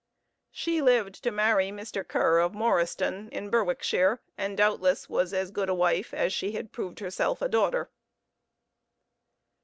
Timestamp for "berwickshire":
3.51-4.19